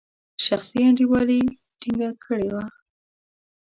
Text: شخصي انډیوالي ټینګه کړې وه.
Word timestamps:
شخصي 0.45 0.79
انډیوالي 0.87 1.41
ټینګه 1.79 2.09
کړې 2.23 2.49
وه. 2.55 2.65